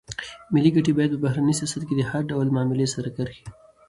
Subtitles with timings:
[0.53, 3.51] ملي ګټې باید په بهرني سیاست کې د هر ډول معاملې سرې کرښې وي.